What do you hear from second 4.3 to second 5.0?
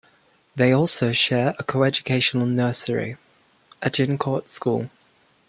School.